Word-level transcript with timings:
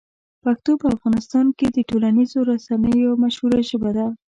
پښتو 0.43 0.71
په 0.81 0.87
افغانستان 0.95 1.45
کې 1.57 1.67
د 1.71 1.77
ټولنیزو 1.89 2.39
رسنیو 2.51 3.01
یوه 3.05 3.17
مشهوره 3.23 3.59
ژبه 3.69 3.91
ده. 3.97 4.07